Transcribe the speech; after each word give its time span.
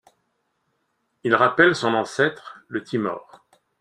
Il 1.23 1.35
rappelle 1.35 1.75
son 1.75 1.93
ancêtre, 1.93 2.57
le 2.67 2.83
Timor. 2.83 3.45